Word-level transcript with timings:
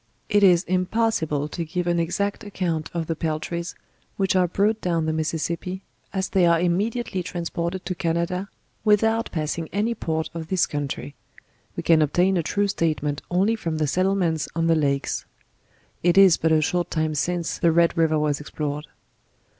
It 0.29 0.41
is 0.41 0.63
impossible 0.63 1.47
to 1.49 1.63
give 1.63 1.85
an 1.85 1.99
exact 1.99 2.43
account 2.43 2.89
of 2.91 3.05
the 3.05 3.15
Peltries, 3.15 3.75
which 4.17 4.35
are 4.35 4.47
brought 4.47 4.81
down 4.81 5.05
the 5.05 5.13
Mississippi, 5.13 5.83
as 6.11 6.29
they 6.29 6.47
are 6.47 6.59
imme 6.59 6.91
diately 6.91 7.23
transported 7.23 7.85
to 7.85 7.93
Canada, 7.93 8.49
without 8.83 9.31
passing 9.31 9.69
any 9.71 9.93
port 9.93 10.31
of 10.33 10.47
this 10.47 10.65
country: 10.65 11.13
we 11.75 11.83
can 11.83 12.01
obtain 12.01 12.35
a 12.35 12.41
true 12.41 12.67
statement 12.67 13.21
only 13.29 13.55
from 13.55 13.77
the 13.77 13.85
settlements 13.85 14.49
on 14.55 14.65
the 14.65 14.73
Lakes. 14.73 15.25
It 16.01 16.17
is 16.17 16.35
but 16.35 16.51
a 16.51 16.63
short 16.63 16.89
time 16.89 17.13
since 17.13 17.59
the 17.59 17.71
Red 17.71 17.95
river 17.95 18.17
was 18.17 18.41
explored. 18.41 18.87